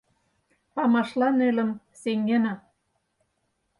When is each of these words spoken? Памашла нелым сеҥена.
Памашла 0.73 1.27
нелым 1.39 1.69
сеҥена. 2.01 2.53